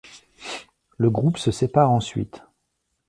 [0.97, 2.41] Le groupe se sépare ensuite.